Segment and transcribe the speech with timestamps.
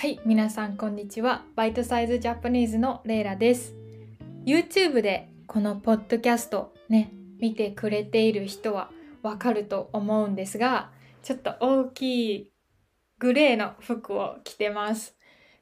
[0.00, 1.44] はい、皆さんこんにちは。
[1.56, 3.74] バイトサイズジャパニーズのレイラです。
[4.46, 8.90] YouTube でこのポッドキャストね、見てくれている人は
[9.20, 10.90] わかると思うんですが、
[11.22, 12.50] ちょっと大きい
[13.18, 15.18] グレーの服を着てます。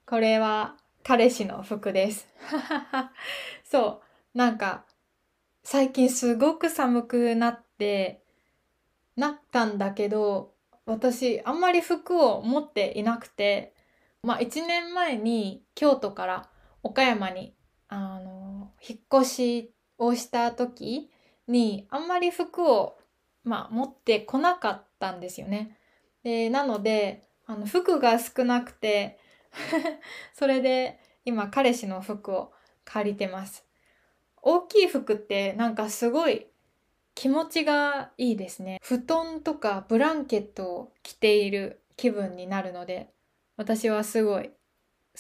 [0.07, 2.29] これは彼氏の服です。
[3.69, 4.03] そ
[4.35, 4.85] う、なんか
[5.65, 8.23] 最近すごく寒くなって、
[9.17, 10.55] なったんだけど、
[10.87, 13.75] 私あんまり服を持っていなくて、
[14.23, 16.49] まあ1年前に京都から
[16.83, 17.55] 岡山に
[17.89, 21.11] あの引っ越しをした時
[21.47, 22.99] にあんまり服を、
[23.45, 25.77] まあ、持ってこなかったんですよね。
[26.23, 29.19] でなのであの服が少なくて
[30.35, 32.53] それで今彼氏の服を
[32.85, 33.67] 借りてます。
[34.43, 36.47] 大きい服ってなんかすごい
[37.15, 38.79] 気持ちがいいですね。
[38.83, 43.13] 布団とかブランケットを着ている気分になるので
[43.59, 44.51] 私はすごい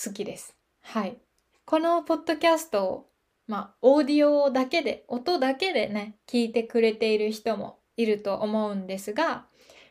[0.02, 0.54] 好きです。
[0.80, 1.18] はい。
[1.64, 3.06] このポッドキャストを、
[3.48, 9.46] まあ、オーディオだけで、音だけでね、聞いてくれている人もいると思うんですが、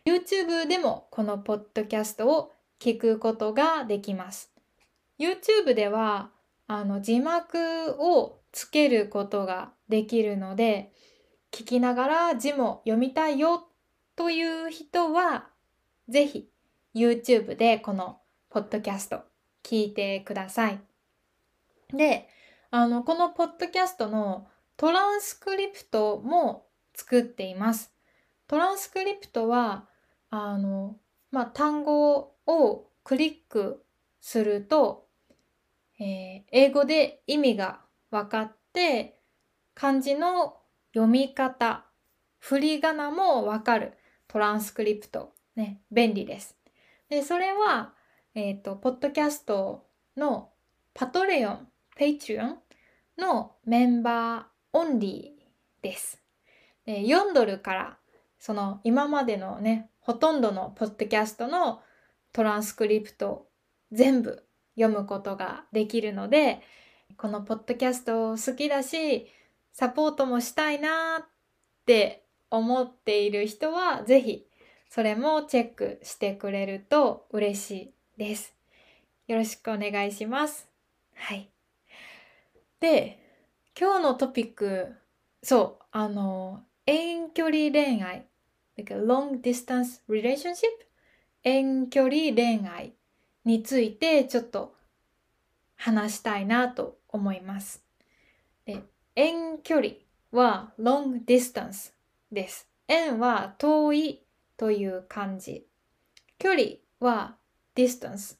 [0.05, 4.49] YouTube でもこのポッドキャストを聞くことができます。
[5.19, 6.29] YouTube では、
[6.67, 10.93] あの、字幕をつけることができるので、
[11.51, 13.67] 聞きながら字も読みたいよ
[14.15, 15.49] という人は、
[16.07, 16.47] ぜひ
[16.95, 19.21] YouTube でこのポッドキャスト
[19.63, 20.79] 聞いてください。
[21.93, 22.29] で、
[22.71, 27.93] あの、このポッドキャストのトランスクリプトも作っています。
[28.47, 29.87] トランスクリプトは、
[30.29, 30.97] あの、
[31.31, 33.83] まあ、単語をクリック
[34.21, 35.07] すると、
[35.99, 37.81] えー英語で意味が
[38.11, 39.19] 分かって、
[39.73, 40.57] 漢字の
[40.93, 41.85] 読み方、
[42.39, 43.93] 振り仮名も分かる
[44.27, 45.33] トランスクリプト。
[45.55, 46.55] ね、便利です。
[47.09, 47.93] で、それは、
[48.39, 50.51] えっ、と、ポッドキャストの
[50.93, 52.57] パトレオン、ペイトリオン
[53.17, 54.43] のメンバー
[54.73, 56.21] オンリーです。
[56.85, 57.97] で4ドルから、
[58.37, 61.81] その今までのね、ほとんどのポッドキャストの
[62.31, 63.47] トランスクリプト
[63.91, 64.45] 全部
[64.75, 66.61] 読むことができるので、
[67.17, 69.25] このポッドキャスト好きだし、
[69.73, 71.25] サポートもしたいなっ
[71.87, 74.45] て思っている人は、ぜひ
[74.91, 78.53] それもチェックしてくれると嬉しいです。
[79.27, 80.67] よろしくお願いします。
[81.15, 81.49] はい。
[82.79, 83.19] で、
[83.79, 84.93] 今日のトピック、
[85.43, 88.25] そう、あの、遠距離恋愛、
[88.77, 90.87] like、long distance relationship
[91.43, 92.93] 遠距離恋愛
[93.45, 94.75] についてちょっと
[95.75, 97.83] 話したいなと思います。
[98.65, 98.83] で、
[99.15, 99.87] 遠距離
[100.31, 101.93] は long distance
[102.31, 102.67] です。
[102.87, 104.23] 遠は遠い
[104.57, 105.65] という漢字。
[106.37, 106.63] 距離
[106.99, 107.37] は
[107.77, 108.37] distance。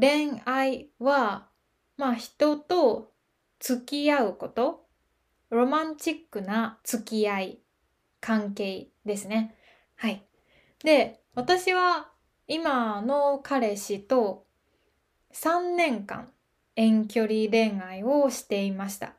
[0.00, 1.48] 恋愛は、
[1.96, 3.12] まあ人と
[3.58, 4.86] 付き合うこと。
[5.50, 7.58] ロマンチックな付き合い、
[8.20, 9.54] 関係ですね。
[9.96, 10.24] はい。
[10.82, 12.10] で、私は
[12.46, 14.46] 今の彼氏と
[15.34, 16.32] 3年間
[16.76, 19.14] 遠距離恋愛をしていました。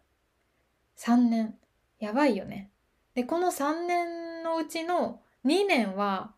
[0.98, 1.56] 3年。
[2.00, 2.72] やばいよね。
[3.14, 6.34] で、この3年のうちの2年は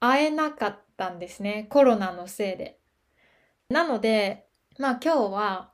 [0.00, 1.66] 会えなかったんですね。
[1.70, 2.78] コロナのせいで。
[3.68, 4.46] なので、
[4.78, 5.70] まあ今日は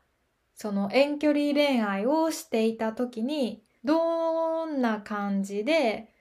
[0.55, 6.13] その遠距離恋愛をしていた時にどんな感じで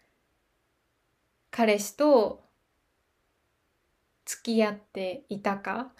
[1.51, 2.43] 彼氏と
[4.25, 5.91] 付き合っていたか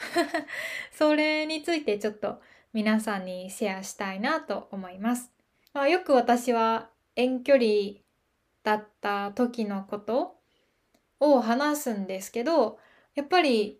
[0.92, 2.42] それについてちょっと
[2.74, 5.32] 皆さんにシェアしたいなと思います。
[5.74, 7.66] まあ、よく私は遠距離
[8.64, 10.38] だった時のこと
[11.34, 12.80] を話すんですけど
[13.16, 13.80] やっぱり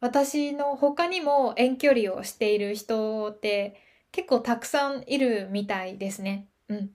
[0.00, 3.80] 私の他にも遠距離をしている人って
[4.12, 6.48] 結構たくさんいるみたいですね。
[6.68, 6.90] うん。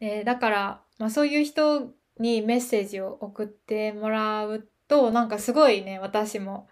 [0.00, 6.68] でだから、まあ、そういう人にメッセージを送ってもらうとなんかすごいね私も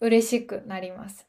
[0.00, 1.26] 嬉しくなります。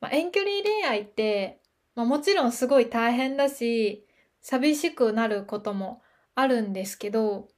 [0.00, 1.60] まあ、遠距離恋愛って、
[1.94, 4.06] まあ、もちろんすごい大変だし
[4.40, 6.02] 寂しくなることも
[6.34, 7.48] あるんですけど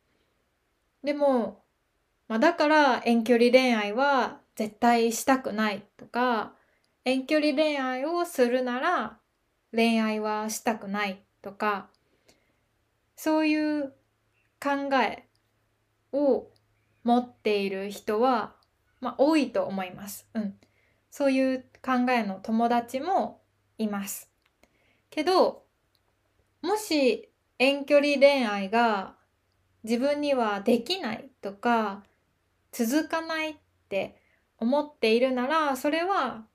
[1.04, 1.62] でも、
[2.26, 6.54] まあ、だから遠距離恋愛は絶対したくないとか
[7.04, 9.18] 遠距離恋愛をするなら
[9.72, 11.88] 恋愛はしたくないとか
[13.16, 13.92] そういう
[14.60, 15.28] 考え
[16.12, 16.48] を
[17.02, 18.54] 持っている人は、
[19.00, 20.26] まあ、多いと思います。
[20.34, 20.54] うん。
[21.10, 23.42] そういう考えの友達も
[23.78, 24.30] います。
[25.10, 25.64] けど、
[26.62, 27.28] もし
[27.58, 29.16] 遠距離恋愛が
[29.84, 32.02] 自分にはできないとか
[32.72, 33.54] 続かないっ
[33.88, 34.16] て
[34.58, 36.46] 思っているなら、それは、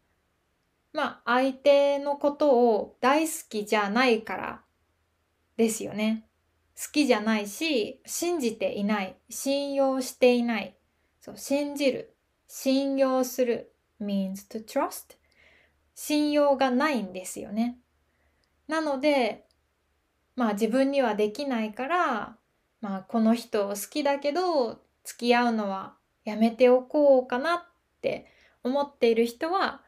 [0.94, 4.62] まあ、相手のことを大好きじゃないから
[5.58, 6.26] ですよね。
[6.76, 10.78] 好きじゃないし、信じていない、信用していない。
[11.22, 12.16] そう、信じる、
[12.48, 15.18] 信用する means to trust
[15.94, 17.78] 信用がないんですよね。
[18.68, 19.46] なので、
[20.38, 22.39] まあ自分にはできないから、
[22.82, 25.94] まあこの人好きだけど付き合うのは
[26.24, 27.64] やめておこうかなっ
[28.02, 28.28] て
[28.64, 29.82] 思っている人は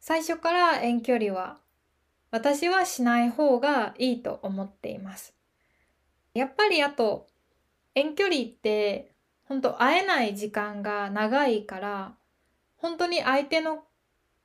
[0.00, 1.58] 最初から遠距離は
[2.30, 5.34] 私はしない方がいいと思っています。
[6.34, 7.28] やっぱりあと
[7.94, 9.12] 遠距離って
[9.44, 12.14] 本当会えない時間が長いから
[12.76, 13.84] 本当に相手の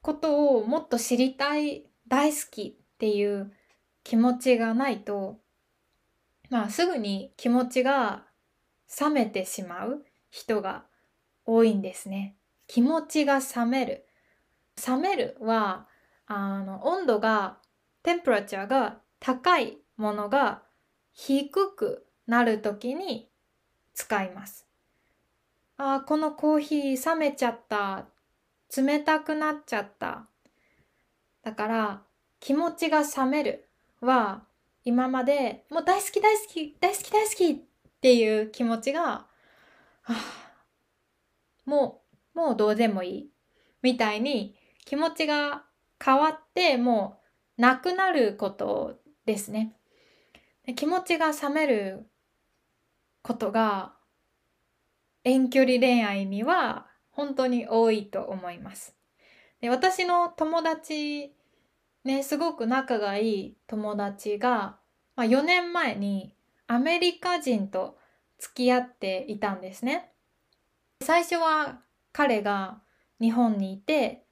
[0.02, 3.52] ことをもっと知りたい大好きっていう
[4.04, 5.40] 気持ちがないと
[6.50, 8.26] まあすぐに気持ちが
[9.00, 10.86] 冷めてしまう人が
[11.46, 12.36] 多いんですね。
[12.68, 14.06] 気持ちが冷める。
[14.88, 15.88] 冷めるは
[16.26, 17.58] あの温度が
[18.04, 20.64] テンプラチャーが高いものが
[21.12, 23.30] 低くなる時に
[23.94, 24.68] 使います。
[25.78, 28.06] あこのコーヒー冷めちゃった。
[28.76, 30.28] 冷たくなっちゃった。
[31.44, 32.02] だから
[32.40, 33.68] 気持ちが冷める
[34.02, 34.44] は
[34.90, 37.58] 今までもう大好き大好き大好き大好きっ
[38.02, 39.28] ていう気持ちが、は
[40.08, 40.16] あ、
[41.64, 42.02] も
[42.34, 43.30] うもうどうでもいい
[43.84, 44.56] みたいに
[44.86, 45.62] 気持ちが
[46.04, 47.20] 変わっても
[47.60, 49.76] うなくなることですね。
[50.76, 52.10] 気持ちが冷める
[53.22, 53.94] ことが
[55.24, 58.96] 遠距離恋愛には本当に多いと思います。
[59.62, 61.36] で私の友達
[62.04, 64.79] ねすごく仲がいい友達が、
[65.20, 66.34] まあ、4年前に
[66.68, 67.98] アメリカ人と
[68.38, 70.14] 付き合っていたんですね。
[71.02, 71.82] 最初は
[72.14, 72.80] 彼が
[73.20, 74.24] 日本にいて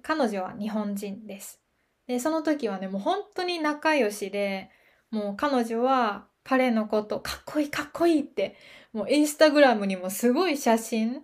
[0.00, 1.60] 彼女は日本人です。
[2.06, 4.70] でその時はねもう本当に仲良しで
[5.10, 8.56] もう彼女は彼のことかっこいいかっこいいって
[8.94, 11.20] もうインスタグラムにもすごい写真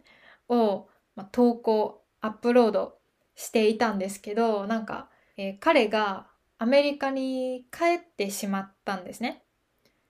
[0.51, 2.99] を、ま、投稿アップロード
[3.35, 5.09] していたんですけどなんか、
[5.39, 6.27] えー、彼が
[6.63, 9.43] アメリカに帰ってしまったんですね。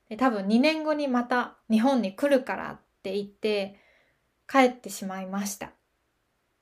[0.09, 3.77] で多分2年後にまた日本に来るからって言って
[4.51, 5.71] 帰ってしまいました。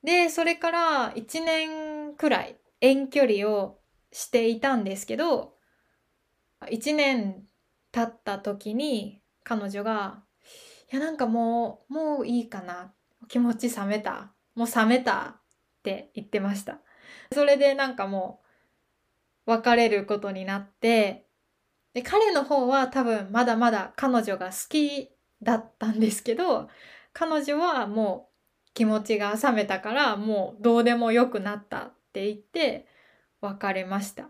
[0.03, 3.79] でそれから1年くらい遠距離を
[4.11, 5.55] していたんですけど
[6.61, 7.47] 1年
[7.91, 10.23] 経った時に彼女が
[10.93, 12.93] 「いやなんかもうもういいかな
[13.27, 15.39] 気持ち冷めたもう冷めた」
[15.79, 16.77] って言ってました
[17.33, 18.48] それでなんかもう
[19.49, 21.25] 別れることになって
[21.93, 25.09] で彼の方は多分まだまだ彼女が好き
[25.41, 26.69] だったんですけど
[27.13, 32.85] 彼女はもう気持ちが冷めたからもうどうでもよくなったって言って
[33.41, 34.29] 別れました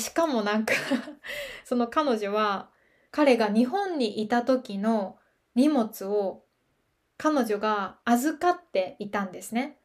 [0.00, 0.74] しかもなんか
[1.64, 2.70] その彼女は
[3.10, 5.18] 彼が日本にいた時の
[5.54, 6.44] 荷物を
[7.18, 9.78] 彼女が預かっていたんですね。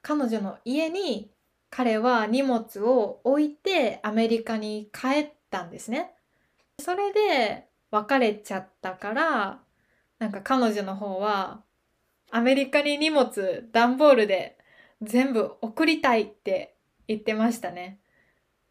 [0.00, 1.32] 彼女の家に
[1.76, 6.14] 彼は荷物を置いてアメリカに帰ったんですね。
[6.80, 9.60] それで別れちゃったから
[10.18, 11.60] なんか彼女の方は
[12.30, 14.56] アメリカに荷物段ボールで
[15.02, 16.76] 全部送りたいって
[17.08, 17.98] 言ってましたね。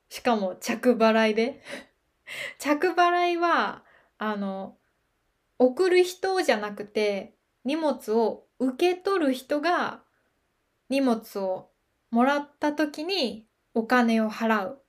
[0.09, 1.61] しかも着払いで
[2.57, 3.83] 着払いは、
[4.17, 4.77] あの、
[5.59, 7.35] 送る人じゃなくて、
[7.65, 10.01] 荷物を受け取る人が
[10.89, 11.69] 荷物を
[12.11, 14.81] もらった時にお金を払う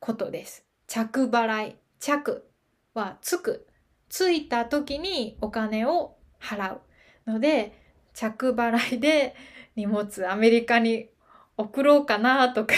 [0.00, 0.64] ことです。
[0.86, 1.76] 着払い。
[1.98, 2.44] 着
[2.92, 3.66] はつく。
[4.08, 6.80] ついた時にお金を払う。
[7.26, 7.80] ので、
[8.12, 9.34] 着払いで
[9.76, 11.08] 荷物アメリカに
[11.56, 12.74] 送ろうかなとか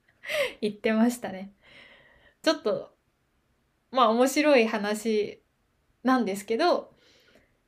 [0.60, 1.52] 言ってましたね。
[2.42, 2.94] ちょっと、
[3.90, 5.42] まあ面白い話
[6.02, 6.92] なんですけど、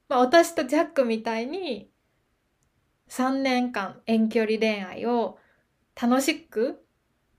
[0.09, 1.90] まあ私とジャックみたいに
[3.09, 5.38] 3年間遠距離恋愛を
[6.00, 6.85] 楽しく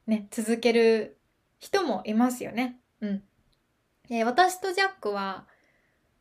[0.07, 1.17] ね、続ける
[1.59, 2.79] 人もいますよね。
[3.01, 3.23] うん。
[4.09, 5.45] で私とジャックは、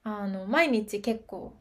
[0.03, 1.55] あの、毎日結構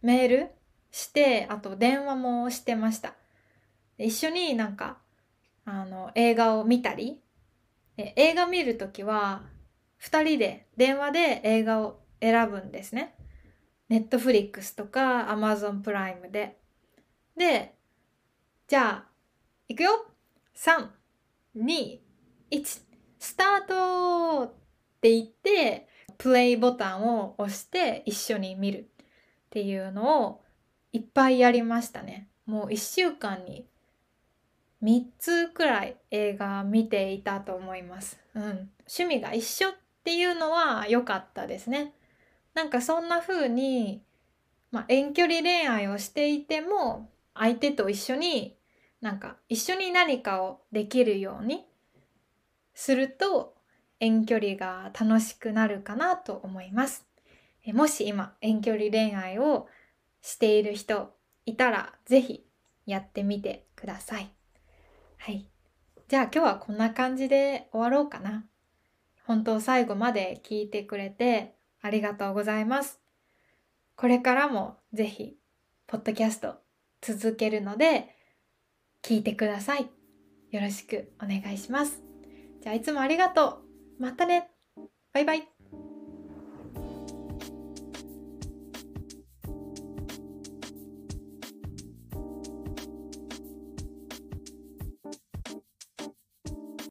[0.00, 0.50] メール
[0.90, 3.14] して、あと電話もしてました。
[3.98, 4.98] 一緒になんか
[5.64, 7.20] あの映画を見たり
[7.96, 9.42] 映画見るときは
[10.00, 13.14] 2人で電話で映画を選ぶんですね。
[13.88, 16.58] ネットフリックスとかアマゾンプライムで。
[17.36, 17.74] で、
[18.66, 19.11] じゃあ、
[19.72, 20.04] いくよ
[20.54, 20.86] !3、
[21.56, 21.98] 2、
[22.50, 22.82] 1、
[23.18, 24.54] スタートっ
[25.00, 25.88] て言って、
[26.18, 28.84] プレイボタンを押して一緒に見るっ
[29.48, 30.42] ていうのを
[30.92, 32.28] いっぱいやりましたね。
[32.44, 33.66] もう1週間に
[34.82, 38.20] 3つくらい映画見ていたと思います。
[38.34, 38.42] うん。
[38.86, 39.72] 趣味が一緒っ
[40.04, 41.94] ていうのは良かったですね。
[42.52, 44.02] なんかそんな風に、
[44.70, 48.58] まあ、遠距離恋愛をしていても相手と一緒に
[49.02, 51.66] なんか一緒に何かをできるように
[52.72, 53.54] すると
[54.00, 57.06] 遠距離が楽しくなるかなと思います。
[57.66, 59.68] もし今遠距離恋愛を
[60.22, 61.12] している人
[61.46, 62.46] いたらぜひ
[62.86, 64.30] やってみてください。
[65.18, 65.46] はい。
[66.08, 68.44] じゃあ今日はこんな感じで終わろうかな。
[69.24, 73.00] 本当最後まで聞いてくれてありがとうございます。
[73.96, 75.36] これからもぜひ、
[75.86, 76.56] ポッドキャスト
[77.00, 78.16] 続けるので、
[79.02, 79.90] 聞いてください。
[80.50, 82.02] よろしくお願いします。
[82.62, 83.62] じゃあいつもありがと
[83.98, 84.02] う。
[84.02, 84.50] またね。
[85.12, 85.51] バイバイ。